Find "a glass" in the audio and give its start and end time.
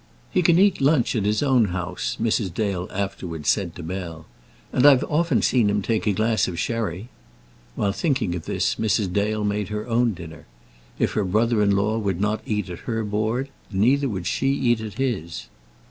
6.07-6.47